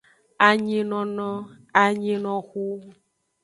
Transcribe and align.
Anyinono, 0.47 1.31
anyinoxu. 1.83 2.63